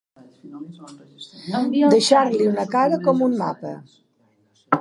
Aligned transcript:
Deixar-li 1.95 2.49
una 2.55 2.67
cara 2.75 3.01
com 3.07 3.25
un 3.29 3.39
mapa. 3.45 3.79